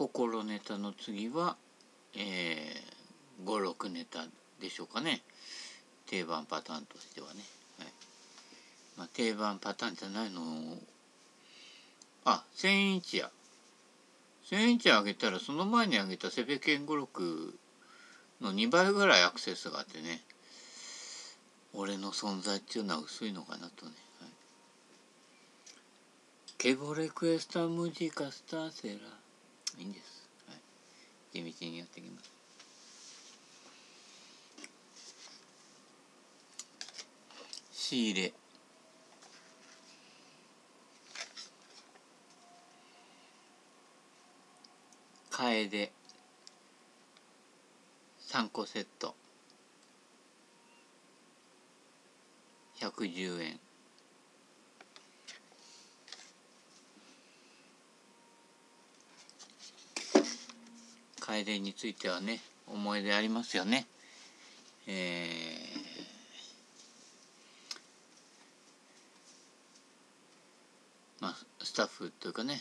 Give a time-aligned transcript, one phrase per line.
[0.00, 1.58] 心ネタの次は、
[2.16, 4.24] えー、56ネタ
[4.58, 5.20] でしょうかね。
[6.06, 7.42] 定番パターンとしてはね、
[7.78, 7.88] はい。
[8.96, 10.40] まあ、定番パターンじゃないの。
[12.24, 13.30] あ1000インチや
[14.50, 17.58] 1000インチ上げたらその前に上げたセベケン語録
[18.40, 20.22] の2倍ぐらいアクセスがあってね。
[21.74, 24.30] 俺の存在っていうのは薄いのかなとね、はい、
[26.56, 29.19] ケボレクエスタムジカスターセラ
[29.78, 30.58] いいんです、はい、
[31.32, 32.30] 地道にやっていきます。
[37.72, 38.32] 仕入れ。
[45.30, 45.92] 楓。
[48.28, 49.16] 3個セット。
[52.76, 53.60] 110円。
[61.30, 63.86] 楓についてはね思い出ありますよね。
[64.86, 72.60] えー、まあスタッフというかね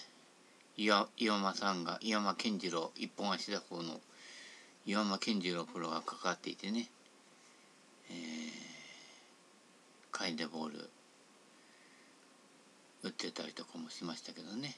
[0.77, 3.99] 岩岩間さんが岩間健次郎一本足打法の
[4.85, 6.87] 岩間健次郎プロが関わっていてね、
[8.09, 8.17] えー、
[10.11, 10.89] カイデボール
[13.03, 14.75] 打ってたりとかもしましたけどね、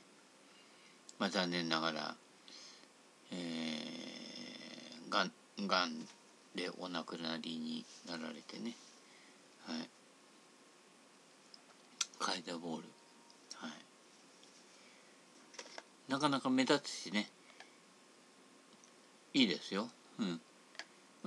[1.17, 2.15] まあ、残念ながら、
[3.31, 5.31] えー、がん
[5.67, 6.07] がん
[6.55, 8.75] でお亡くなりになられてね、
[9.65, 9.89] はい、
[12.19, 12.83] カイデボール、
[13.55, 13.71] はい、
[16.11, 17.29] なかなか目立つしね。
[19.33, 19.89] いいですよ。
[20.19, 20.41] うん。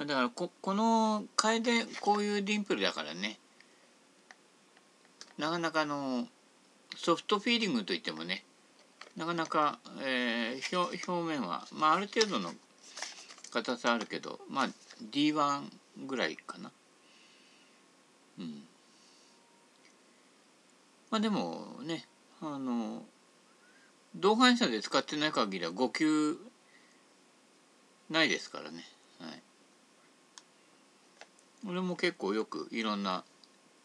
[0.06, 3.38] だからここの楓こういうディンプルだからね。
[5.38, 6.26] なかなかの
[6.96, 8.44] ソフトフィーリングといってもね
[9.16, 12.52] なかなか、えー、表面は、まあ、ある程度の
[13.52, 14.68] 硬さあるけどまあ
[15.12, 15.62] D1
[16.06, 16.72] ぐらいかな。
[18.38, 18.64] うん。
[21.10, 22.06] まあでもね
[22.40, 23.04] あの
[24.16, 26.36] 同伴者で使ってない限りは5級
[28.10, 28.84] ないですからね。
[29.20, 29.42] はい。
[31.68, 33.24] 俺も結構よくいろんな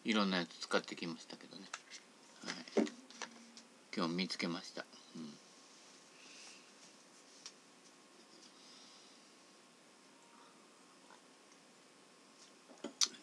[0.03, 1.63] いろんなやつ使ってきましたけどね。
[2.75, 2.87] はい。
[3.95, 4.85] 今日見つけました。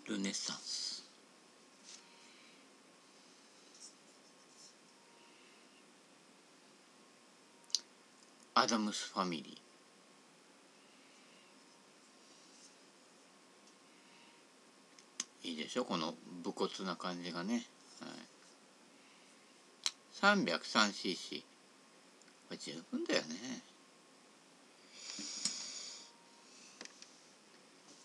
[0.09, 1.05] ルネサンス。
[8.55, 15.49] アダムスファミリー。
[15.49, 15.85] いいでしょ？
[15.85, 17.67] この武骨な感じがね、
[18.01, 18.11] はい、
[20.45, 21.45] 303cc
[22.59, 23.63] 十分だよね。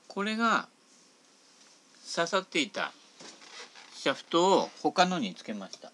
[0.08, 0.68] これが
[2.14, 2.92] 刺さっていた
[3.96, 5.94] シャフトを他のにつけました。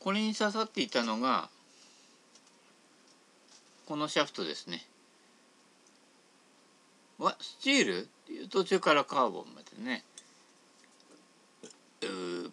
[0.00, 1.48] これに刺さっていたのが
[3.86, 4.84] このシャフトですね。
[7.18, 10.02] わスチールっていう途中からカーボンまでね。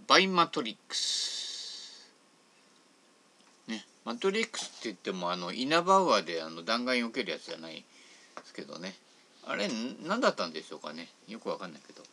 [0.08, 2.12] バイマトリックス。
[3.68, 7.84] ねマトリックスって言ってもあのイナバウアーであの弾丸よけるやつじゃないで
[8.46, 8.94] すけどね。
[9.48, 9.70] あれ
[10.04, 11.08] 何だったんでしょうかね。
[11.28, 12.04] よくわかんないけど。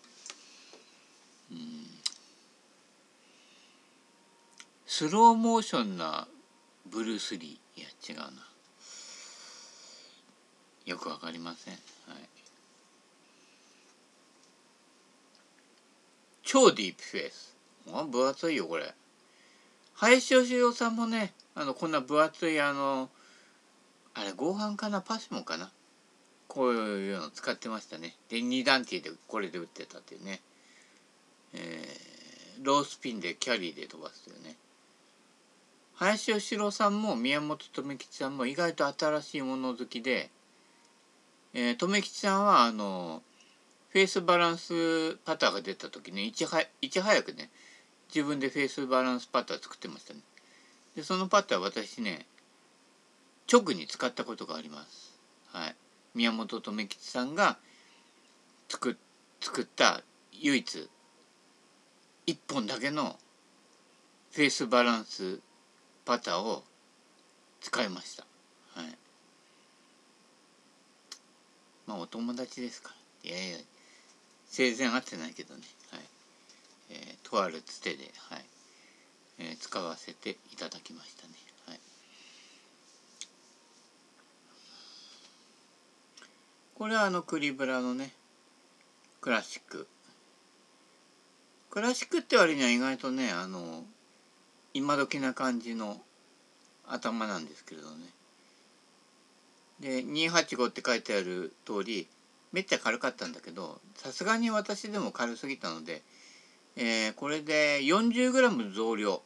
[1.52, 1.86] うん。
[4.86, 6.28] スローモーションな
[6.86, 8.46] ブルース・リーいや違うな。
[10.84, 11.74] よくわかりません。
[11.74, 11.82] はい。
[16.42, 17.56] 超ディープフェイス。
[18.10, 18.94] 分厚いよ、これ。
[19.94, 23.08] 林義雄さんもね、あの、こんな分厚い、あの、
[24.12, 25.00] あれ、合板かな？
[25.00, 25.70] パシモンかな？
[26.52, 28.14] こういうの使ってましたね。
[28.28, 30.42] で、2段ティーでこれで打ってたっていうね。
[31.54, 34.56] えー、ロースピンでキャリーで飛ばすというね。
[35.94, 40.28] 林義郎さんも宮本留吉さんも意外と新しいもの好きで、
[41.54, 43.22] えー、留吉さんはあの
[43.88, 46.66] フェイスバランスパターが出た時ねいち早
[47.22, 47.48] くね
[48.14, 50.20] 自分でフェイスバランスパター作ってましたね
[50.96, 52.26] でそのパター私ね
[53.50, 55.11] 直に使ったことがあります
[56.14, 57.58] 宮本留吉さんが
[58.68, 58.96] 作
[59.40, 60.88] 作った唯一
[62.26, 63.18] 一本だけの
[64.32, 65.40] フェイスバランス
[66.04, 66.62] パターを
[67.60, 68.24] 使いました。
[68.74, 68.98] はい。
[71.86, 72.90] まあお友達ですか
[73.24, 73.30] ら。
[73.30, 73.58] いやいや
[74.46, 75.60] 生前会ってないけどね、
[75.90, 76.00] はい。
[76.90, 78.44] えー、とあるつてで、はい。
[79.38, 81.32] えー、使わせていただきましたね。
[81.66, 81.80] はい、
[86.82, 88.10] これはあのクリブラのね
[89.20, 89.86] クラシック。
[91.70, 93.84] クラシックって割には意外とねあの
[94.74, 96.00] 今時な感じの
[96.88, 97.94] 頭なんですけれどね。
[99.78, 102.08] で285って書いてある通り
[102.50, 106.02] めっちゃ軽かったんだけどさすがに私でも軽すぎたので、
[106.74, 109.22] えー、これで 40g 増量。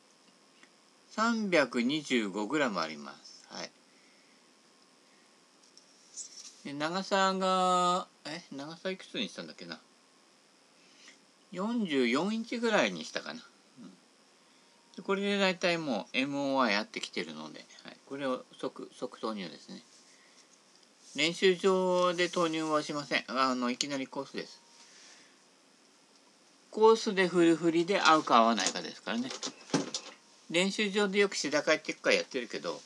[1.17, 3.47] 325g あります。
[3.49, 3.71] はい。
[6.56, 9.81] で長さがえ長さいくつにしたんだっけな
[11.53, 13.41] ？44インチぐらいにしたかな。
[14.97, 19.83] うん、これで大体もう MOI やってきてるので、はい、これを即即投入ですね。
[21.17, 23.25] 練習場で投入はしません。
[23.29, 24.61] あの、いきなりコースです。
[26.71, 29.31] コースでフルフリで合うか合わないかですからね。
[30.51, 32.79] 練習場でよくシダ会っていうかやってるけど、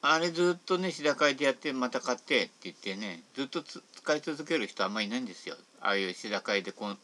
[0.00, 5.56] あれずっとね、シダ会でやってまた買ってって言ってね、ずっと使い続ける人あんまりいないんですよ。
[5.80, 6.98] ああいうシダ会でこう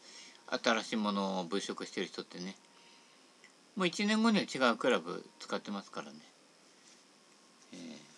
[0.63, 2.55] 新しいものを物色してる人ってね。
[3.75, 6.17] もう1年後には違うクラブ使ってますからね。
[7.73, 8.15] えー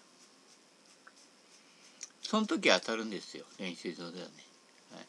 [2.28, 4.32] その時当たるんですよ練習場ではね、
[4.92, 5.06] はい、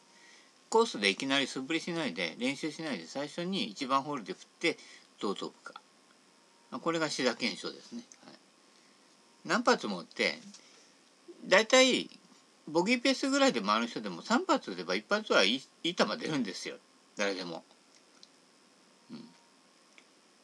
[0.69, 4.77] コースでいきなり素振りしないで練習しないで最初に1番ホールで振って
[5.21, 5.81] どう飛ぶか
[6.79, 8.35] これが志田検証ですね、はい、
[9.45, 10.39] 何発も打って
[11.47, 12.09] 大体
[12.67, 16.75] ボギーペースぐらいで回る人でも3発打てば1発はいいいい球出るんですよ
[17.17, 17.63] 誰でも。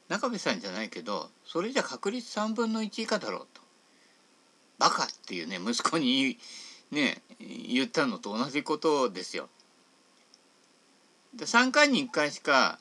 [0.08, 3.62] 中部さんじゃないけどそれじゃ確率3分の1以下だろうと。
[4.78, 6.38] バカっていうね息子に
[6.92, 9.50] ね言ったのと同じことですよ。
[11.36, 12.80] で3回に1回しか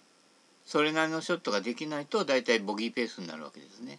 [0.66, 3.98] それなりのショットができないと大体ボギーペースになるわけですね。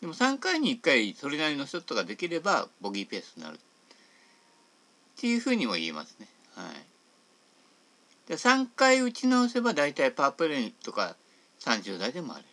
[0.00, 3.58] でも3回に1回それなりのショットができればボギーペースになるっ
[5.20, 6.26] ていうふうにも言えますね。
[6.54, 11.16] はい、で3回打ち直せば大体パープレーとか
[11.60, 12.44] 30代で回れる。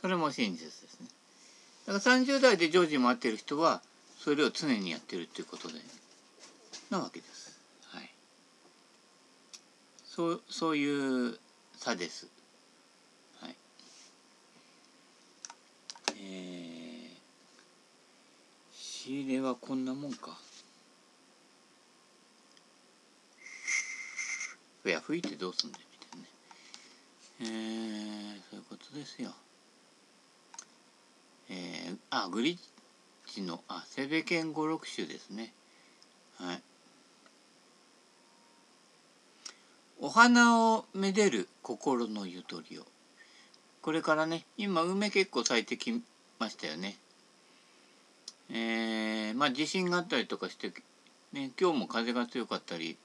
[0.00, 1.06] それも真実ですね。
[1.86, 3.80] だから30代で常時回ってる人は
[4.18, 5.74] それを常にやってるっていうことで
[6.90, 7.58] なわけです。
[7.88, 8.10] はい。
[10.04, 11.38] そうそういう
[11.76, 12.28] 差です。
[13.40, 13.56] はい。
[16.18, 17.16] えー、
[18.72, 20.38] 仕入れはこんなもんか。
[24.84, 26.30] いや吹いてどうすんだよみたいなね。
[27.40, 29.34] えー、そういうことですよ。
[31.48, 32.58] えー、あグリッ
[33.26, 35.52] チのあセベケン五六種ですね
[36.38, 36.62] はい
[39.98, 42.82] お花をめでる心のゆとりを
[43.80, 46.02] これからね今梅結構咲いてき
[46.38, 46.96] ましたよね
[48.50, 50.72] えー、まあ地震があったりとかして
[51.32, 52.96] ね今日も風が強かったり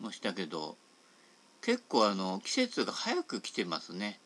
[0.00, 0.76] もしたけど
[1.60, 4.20] 結構あの季節が早く来てますね。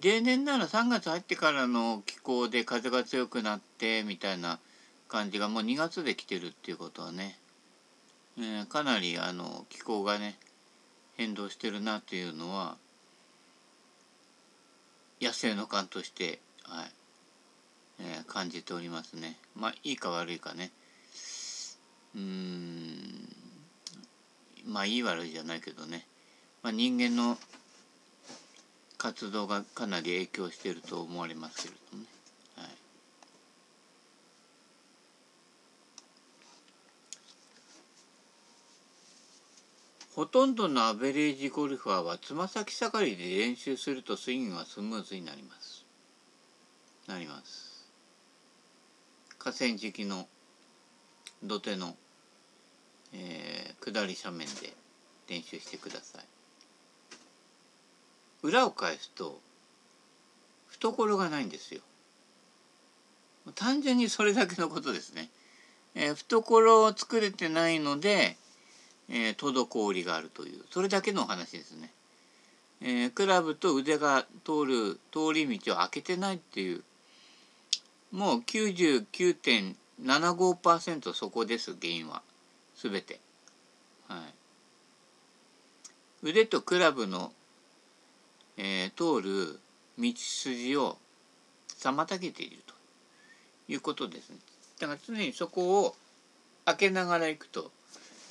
[0.00, 4.58] 例年なら3月入ってからの気候で風が強くなってみたいな
[5.06, 7.38] 感じがもう2月で来てるっていうことはね、
[8.36, 10.36] えー、かなりあの気候がね
[11.16, 12.76] 変動してるなっていうのは
[15.22, 17.03] 野生の感として、はい。
[18.00, 19.36] えー、感じておりますね。
[19.54, 20.70] まあいいか悪いかね。
[22.14, 23.28] うーん
[24.66, 26.06] まあいい悪いじゃないけどね、
[26.62, 27.36] まあ、人間の
[28.96, 32.08] 活動がかなり影響していると思われますけれどもね。
[32.56, 32.68] はい、
[40.14, 45.84] ほとんどのアベレージゴルファーはつま先下がりで練習するとスイングがスムーズになります。
[47.06, 47.63] なります。
[49.44, 50.26] 河川敷の
[51.42, 51.94] 土手の、
[53.12, 54.72] えー、下り斜面で
[55.28, 56.24] 練習してください。
[58.42, 59.38] 裏を返すと
[60.68, 61.82] 懐がないんですよ。
[63.54, 65.28] 単純にそれだけのことですね。
[65.94, 68.38] えー、懐を作れてないので、
[69.10, 71.90] えー、滞りがあるというそれだけのお話ですね。
[72.80, 76.82] えー、クラブと腕が通る通り道を開けてないっていう
[78.14, 82.22] もう99.75%そこです原因は
[82.80, 83.20] 全て。
[84.08, 84.22] は
[86.22, 87.32] い、腕とクラブの
[88.56, 89.58] えー、通る
[89.98, 90.96] 道筋を
[91.80, 92.74] 妨げていると
[93.68, 94.36] いうことですね。
[94.78, 95.96] だから常にそこを
[96.64, 97.70] 開けながら行くと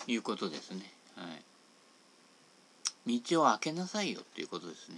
[0.08, 0.92] いうことですね。
[1.16, 1.24] は
[3.06, 3.22] い。
[3.22, 4.98] 道を開けなさいよということですね。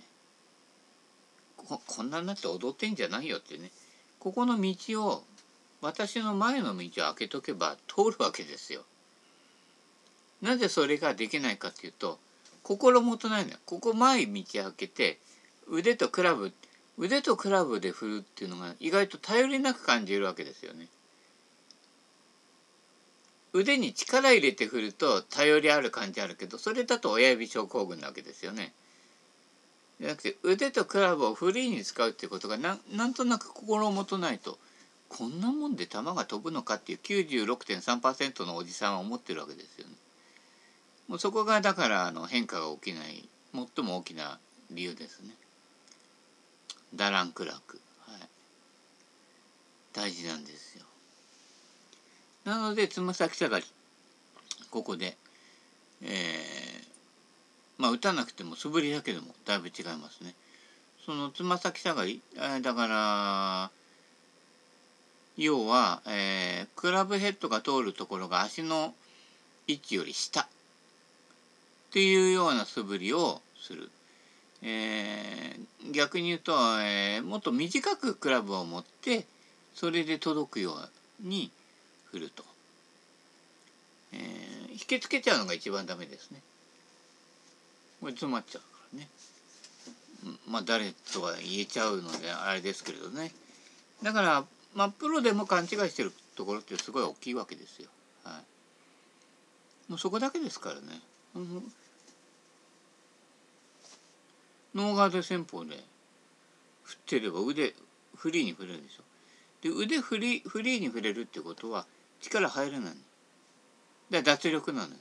[1.57, 3.71] ここんなになって踊ってんじゃないよってね
[4.25, 5.24] ここの道を
[5.82, 8.82] 私の前の道を開けとけば通るわけですよ。
[10.41, 12.17] なぜそれができないかっていうと
[12.63, 13.58] 心もとないのよ。
[13.67, 15.20] ここ前道開けて
[15.67, 16.51] 腕とクラブ
[16.98, 20.88] 腕とクラブで振るっていうのが意外と頼りなく感じるわけですよね。
[23.53, 28.74] 腕に力入れて振ると頼りある感じあるけどそれだと親指症候群なわけですよね。
[29.99, 34.57] じゃなくて腕とクラブをフリーに使うっていうことがななんとなく心もとないと
[35.07, 39.93] こんなもんで球が飛ぶのかっていう96.3%のおじさんは思ってるわけですよね。
[41.07, 43.23] もうそこがだからあの変化が起きない
[43.53, 44.39] 最も大きな
[44.71, 45.29] 理由ですね。
[46.95, 48.19] ダランクラーク、はい、
[49.93, 50.85] 大事なんですよ。
[52.43, 53.65] なのでつま先下がり
[54.69, 55.15] ここで、
[56.01, 56.94] えー、
[57.77, 60.34] まあ打たなくても素振りだけでもだいぶ違いますね。
[61.05, 63.72] そのつま先下がり、え、だから
[65.38, 68.94] 要は、えー、クラブヘッドが通るところが足の
[69.67, 70.48] 位置より下っ
[71.91, 73.91] ていうような素振りをする。
[74.62, 79.27] えー、逆に言うと、えー、もっと短くクラブを持って
[79.75, 81.51] それで届くように
[82.05, 82.44] 振ると、
[84.13, 86.41] えー、引きつけちゃうのが一番ダメですね
[88.05, 89.09] これ詰まっちゃうからね
[90.47, 93.31] まあ誰とは言えちゃうのであれですけれどね
[94.03, 94.43] だから
[94.75, 97.89] まあプロでも勘違いしてるところってすごい大きいわけですよ
[98.24, 98.39] は
[99.89, 100.81] いもうそこだけですからね、
[101.35, 101.63] うん
[104.75, 105.81] ノーガード戦法で
[106.83, 107.74] 振ってれば腕
[108.13, 109.03] フリーに振れるでしょ。
[109.62, 111.85] で腕フリフリーに振れるってことは
[112.19, 112.93] 力入らない。
[114.12, 114.95] だ脱力なのよ。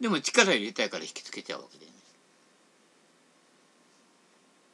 [0.00, 1.91] でも力入れたいから引きつけちゃうわけでね。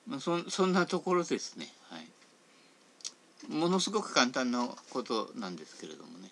[0.09, 1.69] まあ、そそんなところですね。
[1.91, 3.53] はい。
[3.53, 6.31] ものすごく簡単なことなんですけれどもね。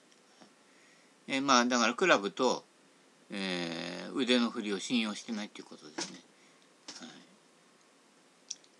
[1.29, 2.65] えー、まあだからクラブと、
[3.31, 6.21] えー、腕の振りを信用してないっていうことですね。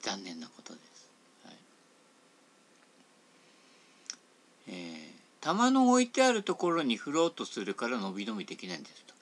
[0.07, 1.11] 残念なことです。
[1.45, 1.55] はい
[4.69, 9.15] えー、玉の置いてあるところに振ろうとするから伸び伸びできないんですと。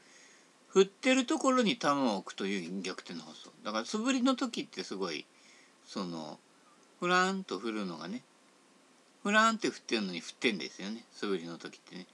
[0.69, 3.51] 振ってるところに玉を置くという逆転の発想。
[3.65, 5.25] だから素振りの時ってすごい
[5.87, 6.39] その
[7.01, 8.23] フランと振るのがね
[9.23, 12.07] フランって振ってるのに振ってんですよね素振りの時ってね。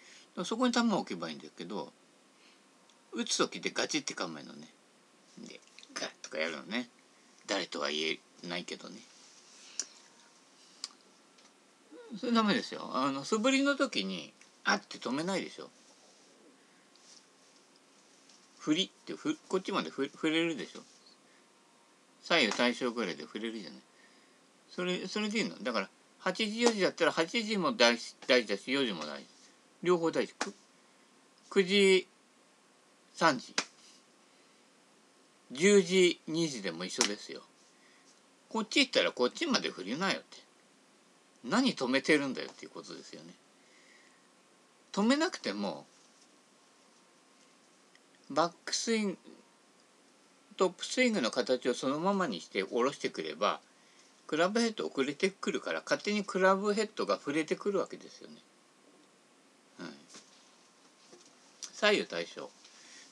[0.44, 1.92] そこに球を置けばいいんですけど
[3.12, 4.68] 打つ時ってガチって構えのね。
[5.38, 5.60] で
[5.94, 6.88] ガッとかやるのね。
[7.50, 8.12] 誰とは言
[8.44, 8.96] えないけどね
[12.18, 14.32] それダメですよあの素振りの時に
[14.64, 15.68] あって止めないでしょ
[18.60, 20.80] 振りってふこっちまでふ触れるでしょ
[22.22, 23.80] 左右対称ぐらいで触れるじゃない。
[24.70, 25.56] それそれでいいの？
[25.62, 25.88] だから
[26.22, 29.26] 8時4時だったら8時も大事大事だし4時も大事。
[29.82, 30.34] 両方大事。
[30.38, 30.52] 9,
[31.50, 32.06] 9時
[33.16, 33.54] 3時。
[35.52, 37.42] 10時2時でも一緒ですよ。
[38.48, 40.36] こっち行ったらこっちまで振りなよって。
[41.44, 43.32] 何止めてるんだよっていうことですよね。
[44.92, 45.86] 止めなくても
[48.28, 49.16] バックスイング
[50.60, 53.60] トップスイングの形をそのままにして下ろしてくれば
[54.26, 58.34] クラブヘッド遅れてくるから勝手にクラブヘッドが触れてくるわけですよね。
[59.78, 59.90] はい、
[61.72, 62.50] 左右対称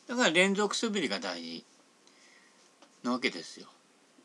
[0.08, 1.64] だから連続素振りが大事
[3.02, 3.66] なわけですよ。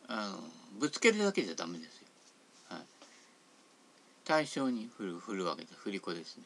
[0.10, 0.44] あの
[0.82, 2.08] ぶつけるだけじゃダメですよ。
[2.72, 2.82] はい、
[4.26, 6.44] 対象に振る振るわけです振り子ですね。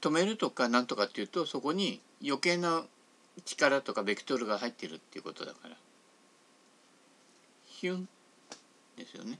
[0.00, 2.84] 止めるとかなんとかっていうとそこに余計な
[3.44, 5.76] 力とかベクトルが入ってるっていうことだから
[7.66, 8.08] ヒュン
[8.96, 9.38] ですよね。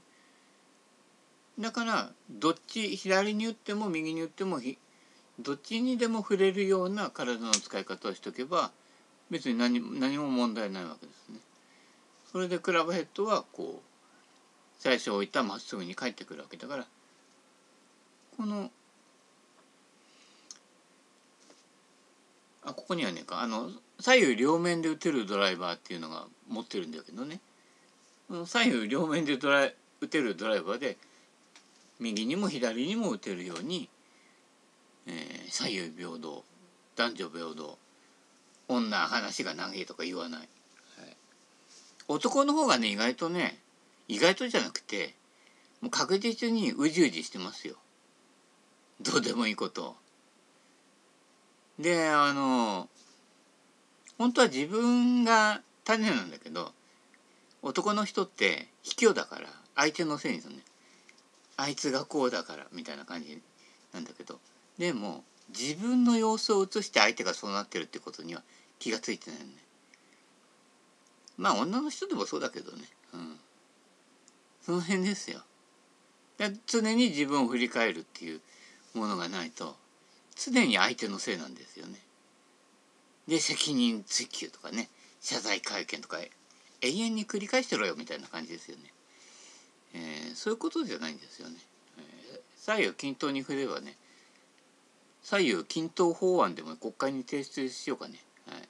[1.59, 4.59] だからどっち左に打っても右に打っても
[5.39, 8.71] どっちにでも触れるような体の使い方をしとけば
[9.29, 11.39] 別に何何も問題ないわけですね。
[12.31, 13.93] それでクラブヘッドはこう
[14.79, 16.85] 最初置いたまっすぐに帰ってくるわけだから
[18.35, 18.71] この
[22.65, 23.69] あここにはねあの
[23.99, 27.39] 左右両面で打てるドライバーっていうのが持ってるんだけどね。
[28.45, 30.97] 左右両面でドライ打てるドライバーで
[31.99, 33.89] 右にも左にも打てるように、
[35.07, 36.43] えー、左右平等
[36.95, 37.77] 男女平等
[38.67, 40.47] 女話が長いとか言わない、はい、
[42.07, 43.59] 男の方がね意外とね
[44.07, 45.13] 意外とじゃなくて
[45.81, 47.75] もう確実にうじうじしてますよ。
[49.01, 49.95] どうでもいいこと
[51.77, 52.87] であの
[54.23, 56.71] 本当は自分が種なんだけど
[57.61, 60.61] 男の人って卑怯だから相手のせいにするね。
[61.57, 63.41] あいつがこうだからみたいな感じ
[63.93, 64.39] なんだけど
[64.77, 68.43] でも自分の様子を映して相手がそうなってるってことには
[68.79, 69.51] 気が付いてないよね。
[71.37, 72.83] まあ女の人でもそうだけどね。
[73.13, 73.35] うん。
[74.65, 75.41] その辺ですよ。
[76.65, 78.39] 常に自分を振り返るっていう
[78.93, 79.75] ものがないと
[80.37, 81.99] 常に相手のせいなんですよね。
[83.27, 84.89] で責任追及とかね
[85.21, 86.17] 謝罪会見とか
[86.81, 88.83] 永遠に繰り返してろよみたいな感じですよね、
[89.95, 91.55] えー、そういうことじゃないんですよね、
[91.97, 93.95] えー、左右均等に振ればね
[95.23, 98.19] 左右均等法案でも国会に提出しようかね。
[98.45, 98.57] はい。
[98.57, 98.65] ね、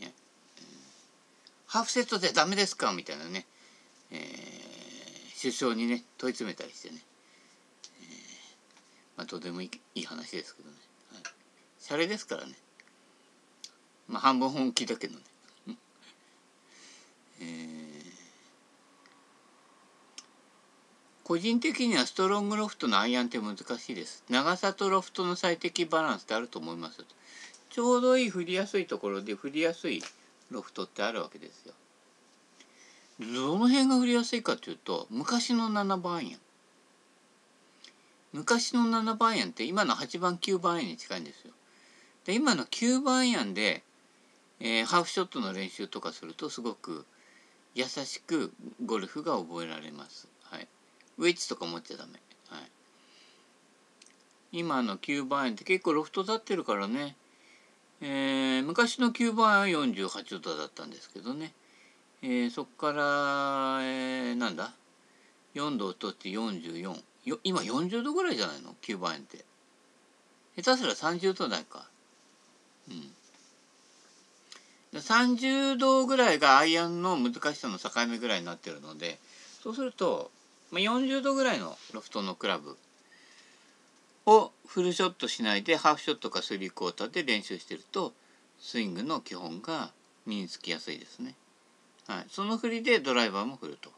[0.00, 0.12] えー、
[1.66, 3.46] ハーフセットでダメですかみたいなね、
[4.12, 6.96] えー、首相にね問い詰めたりしてね、
[8.02, 8.06] えー、
[9.16, 10.76] まあどうでもいいいい話ですけどね、
[11.14, 11.22] はい、
[11.80, 12.52] シャレですからね。
[14.08, 15.18] まあ半分本気だけど
[15.66, 15.76] ね
[17.40, 18.02] え、
[21.24, 24.24] 個人的にはストロングロフトのアイアンって難しいです。
[24.28, 27.04] 長さとロフトの最適バランスってあると思います。
[27.70, 30.02] ちょうどいい振りやすいところで振りやすい
[30.50, 31.74] ロフトってあるわけですよ。
[33.20, 36.40] どの辺が振りやすいかというと昔の7番アイアン。
[38.32, 41.52] 昔の7番アイアンって今の8番9番アイアンに近いんですよ。
[42.24, 43.82] で今の9番アイアンで、
[44.66, 47.04] えー、ハーフショットの練習とかするとすごく
[47.74, 48.50] 優しく
[48.86, 50.26] ゴルフが覚えられます。
[50.42, 50.66] はい、
[51.18, 52.12] ウェッジとか持っちゃダメ。
[52.48, 52.70] はい、
[54.52, 57.14] 今の9番円って結構ロフト立ってるからね、
[58.00, 61.52] えー、昔の9番円は48度だったんですけどね、
[62.22, 64.72] えー、そこから、えー、なんだ
[65.54, 69.44] ？4度を取って44よ今40度ぐらいじゃないの？9番円って。
[70.56, 71.86] 下手すら30度台か。
[72.88, 73.12] うん。
[75.00, 79.18] 30度ぐらいがアイアンの難しさの境目ぐらいになってるので
[79.62, 80.30] そうすると、
[80.70, 82.76] まあ、40度ぐらいのロフトのクラブ
[84.26, 88.12] をフルショットしないでハーフショットかスリークォーターで練習してると
[88.58, 89.90] スイングの基本が
[90.26, 91.34] 身につきやすいですね。
[92.06, 93.90] はい、その振りでドライバーも振ると。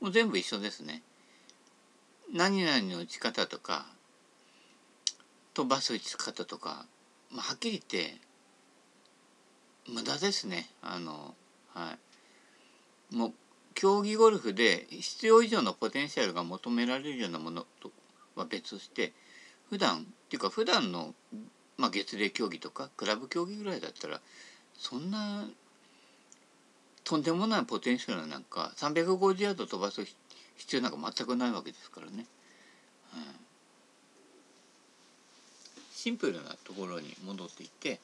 [0.00, 1.02] もう全部一緒ですね。
[2.32, 3.86] 何々の打ち方とか
[5.54, 6.86] 飛ばす打ち方とか、
[7.30, 8.18] まあ、はっきり言って
[9.88, 10.68] 無駄ですね。
[10.82, 11.34] あの
[11.74, 11.96] は
[13.12, 13.14] い。
[13.14, 13.32] もう
[13.74, 17.92] 競技ゴルフで必要以上のポテンシャルが求められるようなものと
[18.34, 19.12] は別して
[19.68, 21.14] 普段っていうか普段の
[21.78, 24.20] まあ、月齢競技とかクラブ競技ぐらいだったら
[24.78, 25.44] そんな
[27.04, 30.04] とんでもないポテンシャルなんか350ヤード飛ばす
[30.56, 32.26] 必要なんか全くないわけですからね。
[33.12, 33.24] はい、
[35.92, 38.00] シンプルなところに戻っていって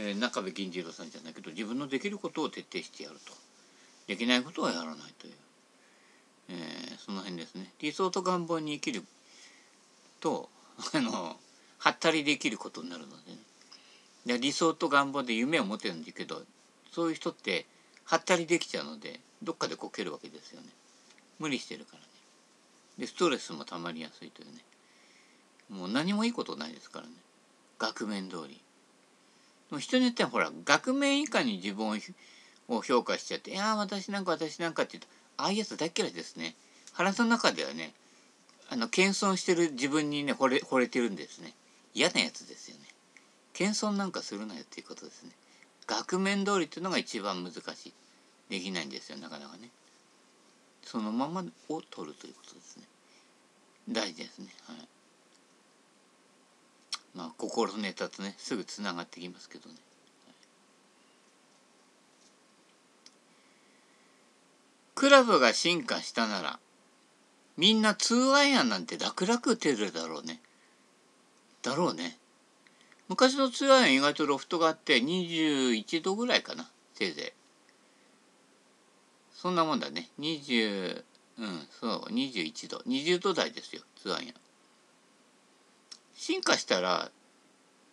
[0.00, 3.32] えー、中部銀次郎さんじゃないけど自分のできることを徹底してやると。
[4.06, 5.32] できないことはやらないという、
[6.50, 7.72] えー、その辺ですね。
[7.80, 9.04] 理想と願望に生きる
[10.20, 10.48] と
[10.94, 11.38] あの
[11.78, 13.38] はったりできることになるのでね。
[14.26, 16.44] で理想と願望で夢を持てるんだけど
[16.92, 17.66] そういう人って
[18.04, 20.68] はったりできちゃうのでどっかでこけるわけですよね。
[21.40, 22.08] 無理してるからね。
[22.98, 24.64] でストレスもたまりやすいというね。
[25.70, 27.12] もう何もいいことないですからね。
[27.80, 28.60] 額面通り。
[29.76, 32.00] 人によってはほら額面以下に自分
[32.68, 36.56] を評価しちゃって「いや私なんか私なんか」って言うとああいうやつ大嫌いですね。
[36.92, 37.92] 腹の中ではね
[38.70, 41.54] あの謙遜してる自分にね惚れ惚れてるんですね。
[41.94, 42.86] 嫌なやつですよね。
[43.52, 45.32] 謙遜なんかするなよっていうことですね。
[45.86, 47.92] 額面通りっていうのが一番難しい。
[48.50, 49.70] できないんですよなかなかね。
[50.82, 52.84] そのままを取るということですね。
[53.88, 54.48] 大事ですね。
[54.66, 54.88] はい。
[57.14, 59.76] まあ心ネタとねすぐつながってきますけどね。
[64.94, 66.58] クラブが進化したなら
[67.56, 70.40] みんな2アイアンなんて楽々打てるだろうね。
[71.62, 72.18] だろうね。
[73.08, 77.38] 昔の2アイアン意外とロフトがあって21度ぐらいかなせいぜい。
[79.32, 80.08] そんなもんだね。
[80.18, 81.04] 20
[81.38, 84.47] うんそう21度20度台ですよ2アイアン。
[86.20, 87.12] 進化したら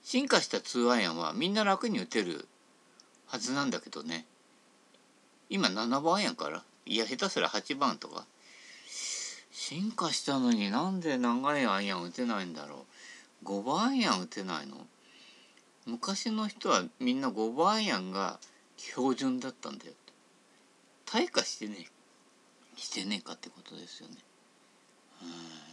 [0.01, 2.47] 進化した2アイアンはみんな楽に打てる
[3.27, 4.25] はずなんだけどね。
[5.47, 8.25] 今7番アイアンからいや下手すら8番とか。
[9.51, 12.88] 進化したのになんで長いアイアン打てないんだろ
[13.43, 13.45] う。
[13.45, 14.75] 5番アイアン打てないの？
[15.85, 18.39] 昔の人はみんな5番アイアンが
[18.77, 19.93] 標準だったんだよ。
[21.05, 21.88] 退化してね
[22.75, 24.15] してねえかってことですよね。
[25.21, 25.64] うん。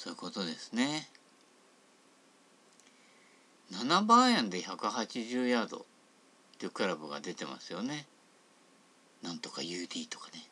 [0.00, 1.06] そういうことですね。
[3.70, 5.80] 7番アイアンで180ヤードっ
[6.58, 8.06] ていうクラブが出てますよね。
[9.22, 10.42] なんとか UD とかね。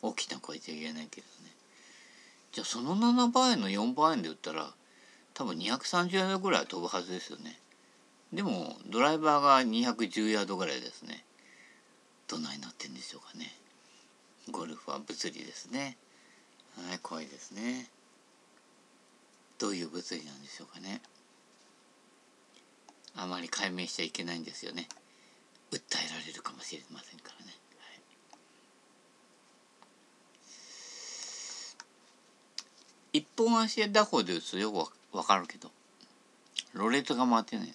[0.00, 1.50] 大きな声じゃ言えないけどね。
[2.52, 4.72] じゃあその7倍円の4倍円で売ったら
[5.34, 7.60] 多分230ヤードぐらい飛ぶはずですよね。
[8.32, 11.22] でもドライバーが210ヤードぐらいですね。
[12.28, 13.52] どないなってんでしょうかね。
[14.50, 15.98] ゴルフは物理ですね。
[16.88, 17.90] はい怖いですね。
[19.58, 21.00] どういう物理なんでしょうかね。
[23.14, 24.88] あまり解明しちゃいけないんですよね。
[25.72, 27.86] 訴えられるかもしれませんからね、は
[33.12, 35.70] い、一本足で打法で打つとよくわかるけど
[36.72, 37.74] ロレットが回ってない、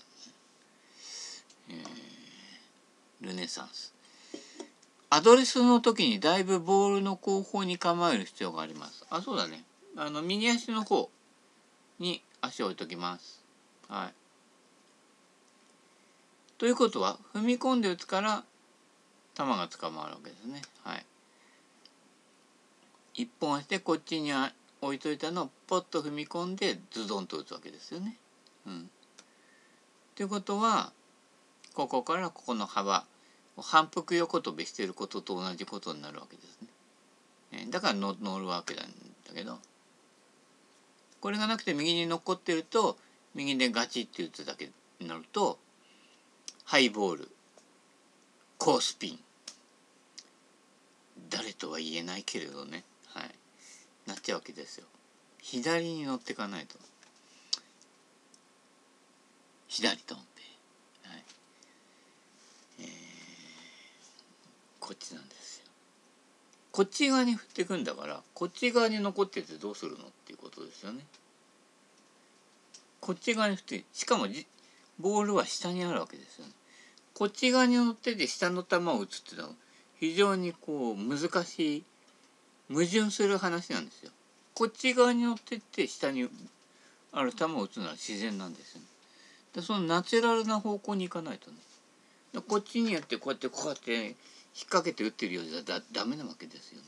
[1.70, 3.94] えー、ルネサンス。
[5.10, 9.06] アドレスの時にだいぶボールの後方に構える必要があります。
[9.10, 9.65] あ、そうだね。
[9.98, 11.10] あの、右足の方。
[12.02, 13.42] に足を置いときます。
[13.88, 14.14] はい。
[16.58, 18.44] ということは、踏み込んで打つから、
[19.36, 20.62] 球が捕まるわけですね。
[20.84, 21.06] はい。
[23.14, 24.32] 一本足でこっちに
[24.82, 28.18] 置いといたのをポッと踏み込んでズドンと打つわけですよね。
[28.68, 28.90] うん。
[30.16, 30.92] ということは、
[31.74, 33.06] ここからここの幅、
[33.58, 36.60] 反復横跳びしてることと同じことになるわけです
[37.52, 37.68] ね。
[37.70, 39.60] だから乗るわけなんだけど
[41.22, 42.98] これがなくて右に残ってると
[43.34, 45.58] 右でガチって打つだけになると
[46.66, 47.30] ハイボール
[48.58, 49.20] コースピン。
[51.30, 52.84] 誰とは言えないけれどね。
[53.14, 53.30] はい。
[54.06, 54.86] なっちゃうわけですよ。
[55.42, 56.78] 左に乗っていかないと。
[59.68, 60.16] 左と
[64.92, 65.41] こっちなんです。
[66.72, 71.06] こっち側に振っていくんだからこっち側に残っててどうするのっていうことですよね。
[73.02, 74.28] こっち側に振ってしかも
[75.00, 76.54] ボールは下にあるわけですよね。
[77.14, 79.54] こっち側に乗ってて下の球を打つっていうのは
[80.00, 81.84] 非常にこう難しい
[82.70, 84.12] 矛盾する話なんですよ。
[84.54, 86.30] こっち側に乗ってって下に
[87.12, 88.88] ある球を打つのは自然なんですよね。
[89.56, 91.58] でそのナチュラルな方向に行かないとね。
[92.48, 94.16] こっちにやってこうやってこうやって
[94.56, 96.88] 引っ掛けて打ってるようじゃだダメなわけですよね。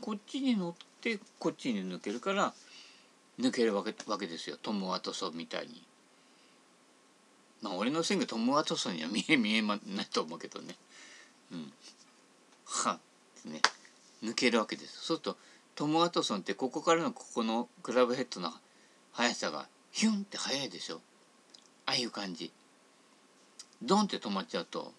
[0.00, 2.52] こっちに乗ってこっちに抜けるから
[3.38, 5.82] 抜けるわけわけですよトム・ワトソンみたいに。
[7.62, 9.80] まあ俺のスイングトム・ワトソンには見え見えない
[10.12, 10.74] と思うけどね。
[11.52, 11.72] うん。
[12.66, 12.98] は
[13.36, 13.60] ですね。
[14.22, 14.94] 抜けるわけです。
[14.94, 15.36] そうすると
[15.74, 18.52] トム・ワトソンってここからのここのクラブヘッドの
[19.12, 21.00] 速さがヒュンって速いでしょ。
[21.86, 22.52] ああいう感じ。
[23.82, 24.92] ドンって止まっちゃうと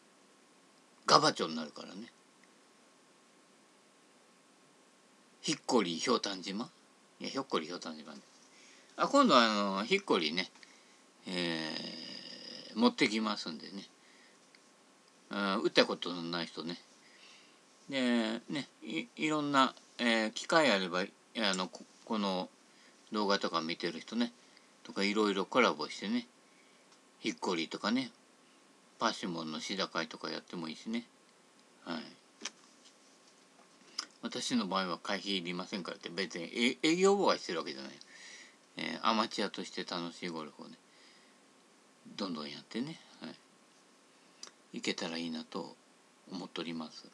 [1.06, 2.12] ガバチョになるからね。
[5.42, 6.70] ヒッコリひょうたん島？
[7.20, 8.20] いやひょっこりひょうたん島で
[8.98, 10.50] あ今度はあのヒッコリね
[11.28, 13.84] えー、持ってきますんでね。
[15.30, 16.78] あ打ったことのない人ね。
[17.90, 21.06] でねいいろんな、えー、機会あればあ
[21.56, 22.50] のここの
[23.12, 24.32] 動画とか見てる人ね。
[24.84, 26.26] とかいろいろコラボしてね。
[27.20, 28.10] ヒッコリとかね。
[29.00, 31.06] パシモンのシダ会とかやってもいいしね。
[31.84, 32.04] はい。
[34.26, 36.50] 私の場合は会費いりませんからって別に
[36.82, 37.92] 営業妨害してるわけじゃない、
[38.78, 40.74] えー、アマチュアとして楽しいゴルフをね
[42.18, 43.28] どんどんやってね、は
[44.74, 45.76] い、いけたらいいなと
[46.32, 47.06] 思っております、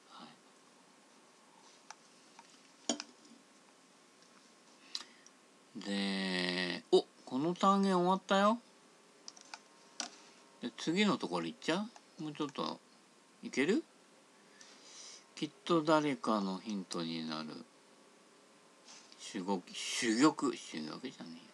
[5.75, 8.57] でおこの単元終わったよ。
[10.61, 11.85] で次のところ行っちゃ
[12.19, 12.23] う？
[12.23, 12.79] もうちょっと
[13.43, 13.83] いける？
[15.35, 17.49] きっと誰かのヒントになる。
[19.19, 20.53] 主語主玉？
[20.53, 21.51] 主玉じゃねえ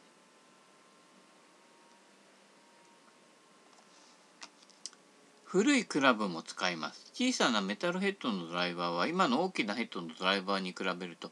[5.46, 7.10] 古いクラブも使います。
[7.14, 11.32] 小さなメタルヘッドのドライバーは今の大きなヘッドのドライバーに比べると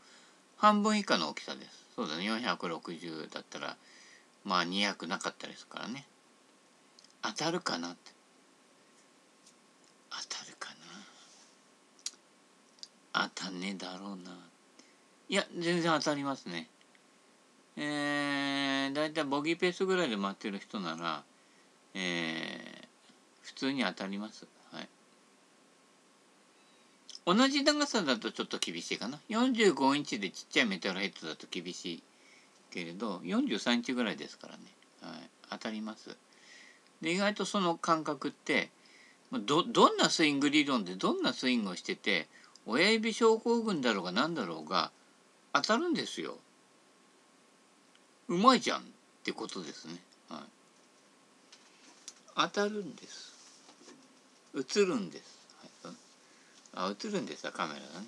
[0.56, 1.90] 半分以下の大きさです。
[1.98, 2.24] そうだね。
[2.24, 3.76] 460だったら
[4.46, 6.06] まあ200なかったですからね。
[7.28, 7.96] 当たるかな
[10.10, 10.70] 当たるか
[13.14, 13.30] な。
[13.34, 14.38] 当たんねえだろうな。
[15.28, 16.68] いや全然当たりますね。
[17.78, 21.24] えー、だいたいボギーペースぐらいで待ってる人なら
[21.96, 22.88] えー、
[23.42, 24.46] 普通に当たります。
[24.72, 24.90] はい。
[27.26, 29.20] 同じ長さだとちょっと厳しいかな。
[29.30, 32.04] 45インチでちっちゃいメタルヘッドだと厳しい
[32.70, 34.64] けれど43インチぐらいですからね、
[35.02, 36.16] はい、当たります。
[37.02, 38.70] で意外とその感覚って
[39.32, 42.28] どどんなスイング理論でどんなスイングをしてて
[42.66, 44.92] 親指症候群だろうが何だろうが
[45.54, 46.38] 当たるんですよ。
[48.28, 48.84] うまいじゃんっ
[49.24, 50.00] てことですね。
[50.30, 50.42] はい、
[52.36, 53.34] 当たるんです。
[54.56, 55.40] 映るんです、
[55.84, 55.96] はい、
[56.76, 58.08] あ映るんですカメラがね。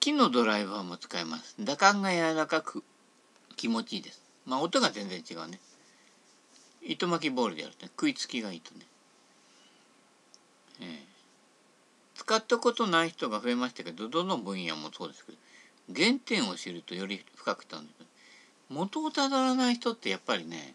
[0.00, 1.54] 木のドライバーも使えます。
[1.60, 2.82] 打感が柔らかく
[3.56, 4.20] 気持ちいいです。
[4.46, 5.60] まあ音が全然違うね。
[6.84, 8.80] 糸巻きボールでやる、ね、食いつきがいいとね、
[10.80, 10.98] えー、
[12.14, 15.38] 使ったことない人が増えましたけどどの分野もそうですけど
[15.94, 18.06] 原点を知るとより深く楽しむ
[18.68, 20.74] 元をたどらない人ってやっぱりね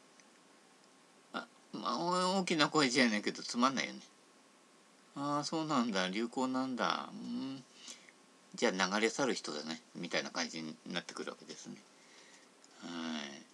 [1.34, 4.00] あ、まあ、大きな声じゃないけどつまんないよね。
[5.20, 6.08] ああそうなんだ。
[6.10, 7.10] 流行なんだ。
[7.12, 7.64] うん。
[8.54, 9.82] じゃあ流れ去る人だね。
[9.96, 11.78] みたいな感じになってくるわけですね。
[12.84, 13.47] はい。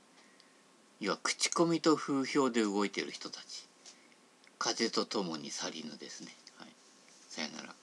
[1.04, 3.68] 要は口コミと風評で動いている人たち。
[4.58, 6.70] 風とともに去りぬですね、はい、
[7.28, 7.76] さよなら、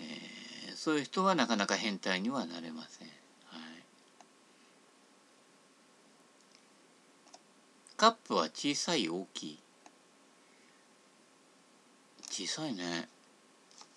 [0.00, 3.82] えー、そういう人はなかなか変態にはなれません、はい、
[7.96, 9.58] カップは小さい大きい。
[12.28, 13.08] 小さいね。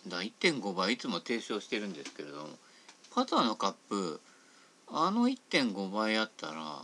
[0.08, 2.50] だ1.5倍いつも提唱してるんですけれども
[3.10, 4.22] パターのカップ
[4.92, 6.84] あの1.5倍あったら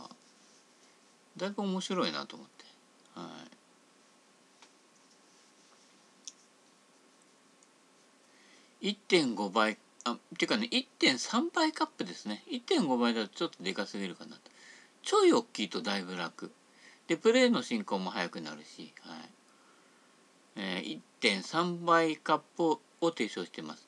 [1.36, 2.64] だいぶ面白いなと思って。
[3.14, 3.28] は
[8.82, 8.90] い。
[8.90, 12.42] 1.5倍あっていうかね1.3倍カップですね。
[12.50, 14.40] 1.5倍だとちょっとでかすぎるかなと。
[15.02, 16.52] ちょい大きいとだいぶ楽。
[17.08, 19.18] でプレーの進行も速くなるし、はい。
[20.56, 23.85] えー、1.3倍カップを提唱してます。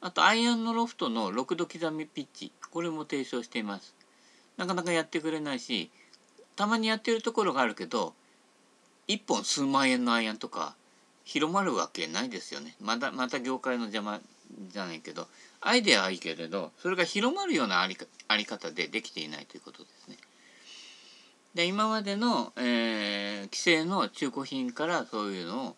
[0.00, 3.94] あとアイアンのロフトの6度刻みピッチこれも提唱しています
[4.56, 5.90] なかなかやってくれないし
[6.56, 8.14] たまにやってるところがあるけど
[9.08, 10.74] 1本数万円のアイアンとか
[11.24, 14.20] 広まるわけないですよねまたまた業界の邪魔
[14.68, 15.26] じゃないけど
[15.60, 17.96] アイデアはいいけれどそれが広まるようなあり
[18.28, 20.16] あり方でできていないということですね。
[21.54, 25.76] で今までの、えー、規制の中古品からそういうのを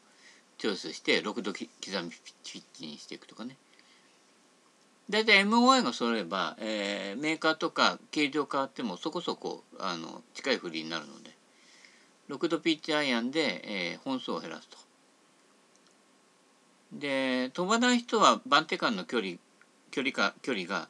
[0.59, 2.11] チョイスして6度刻み
[2.45, 3.57] ピッチにしていくとかね。
[5.11, 11.31] 大体 MOI が揃えば、えー、メーカーとか形状変わってもそこそこあの近い振りになるので
[12.31, 14.79] 6度ピッチアイアンで、えー、本数を減らすと。
[16.93, 19.37] で飛ばない人は番手間の距離
[19.91, 20.89] 距離か距離が、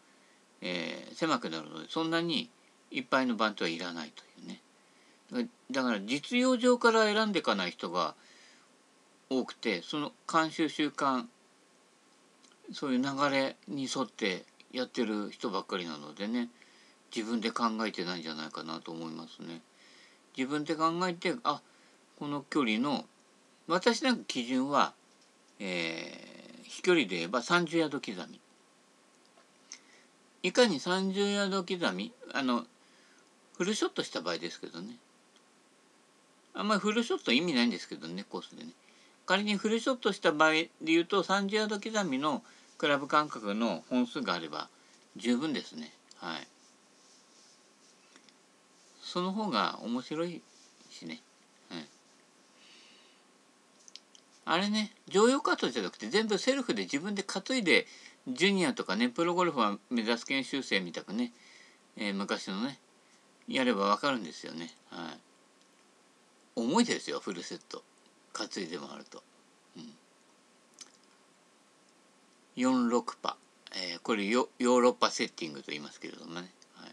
[0.61, 2.51] えー、狭くなるのでそんなに
[2.91, 5.49] いっぱいの番手はいらないというね。
[5.71, 8.15] だから実用上から選んでいかない人が
[9.31, 11.25] 多くてその慣習習慣
[12.73, 16.49] そういう流れに沿ってやってる人ばっかりなのでね
[17.15, 19.61] 自分で考えてないんじゃないかなと思いますね。
[20.37, 21.61] 自分で考えてあ
[22.19, 23.05] この距離の
[23.69, 24.95] 私なんか基準は、
[25.59, 28.41] えー、飛距離で言えば30ヤード刻み。
[30.43, 32.65] いかに30ヤード刻みあの
[33.57, 34.97] フルショットした場合ですけどね
[36.55, 38.71] あんまりフルショット意味ないんですけどねコースでね
[39.27, 42.43] 仮にフルショットした場合で言うと30ヤード刻みの
[42.79, 44.69] クラブ感覚の本数があれば
[45.17, 45.93] 十分ですね。
[46.17, 46.47] はい。
[49.13, 50.41] その方が面白い
[50.91, 51.21] しね、
[51.69, 51.87] はい、
[54.47, 57.87] あれね常用カートじゃなくて全部セルフで自分で担いで
[58.27, 61.33] ジュニアとかねプロゴルファー目指す研修生みたくね、
[61.99, 62.79] えー、昔のね
[63.49, 64.71] やればわかるんですよね。
[64.89, 65.19] はい。
[66.55, 67.83] 重いですよフルセット。
[68.33, 69.23] 担いでもあると。
[72.57, 73.37] 46パ、
[73.75, 76.91] えー、これヨーロッパセッティングと言いますけれどもね、はい、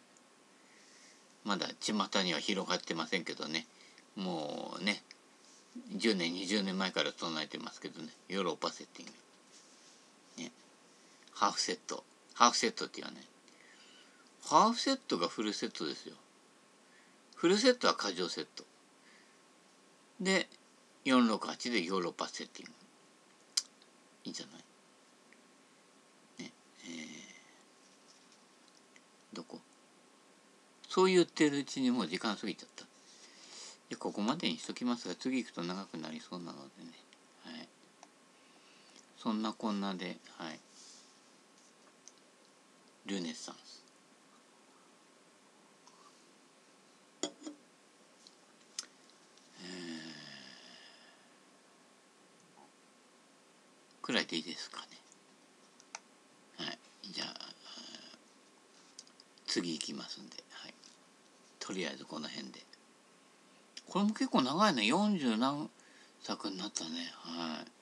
[1.44, 3.66] まだ巷には広がってませんけどね。
[4.16, 5.04] もうね
[5.96, 8.10] 10年20年前から唱えてますけどね。
[8.28, 9.12] ヨーロッパセッティン
[10.38, 10.52] グ、ね、
[11.34, 12.04] ハーフセット。
[12.34, 13.24] ハーフセットって言わない。
[14.46, 16.16] ハーフセットがフルセットですよ。
[17.36, 18.64] フルセットは過剰セット。
[20.20, 20.48] で
[21.06, 22.72] 468でヨーロッパセッティング。
[24.26, 26.44] いいんじゃない？
[26.44, 26.52] ね
[26.86, 29.60] えーどこ？
[30.88, 32.86] そう言ってるうちにもう時間過ぎちゃった。
[33.90, 36.92] でここまでにしときますが次行くと長くなりそうなのでね。
[37.46, 37.68] はい。
[39.18, 40.60] そんなこんなではい。
[43.06, 43.56] ルネサン
[54.10, 54.88] くらいでいいですかね。
[56.66, 56.80] はい。
[57.04, 57.30] じゃあ
[59.46, 60.74] 次行きますんで、はい、
[61.60, 62.60] とりあえずこの辺で。
[63.88, 64.82] これも結構長いね。
[64.82, 65.70] 40何
[66.24, 66.90] 作になったね。
[67.22, 67.79] はい。